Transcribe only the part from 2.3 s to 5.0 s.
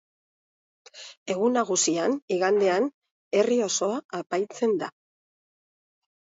igandean, herri osoa apaintzen da.